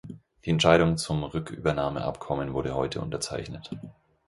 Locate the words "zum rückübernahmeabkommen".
0.97-2.53